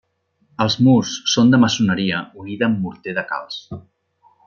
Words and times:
Els 0.63 0.77
murs 0.87 1.11
són 1.35 1.53
de 1.55 1.59
maçoneria 1.65 2.25
unida 2.45 2.71
amb 2.71 2.83
morter 2.89 3.17
de 3.21 3.29
calç. 3.35 3.63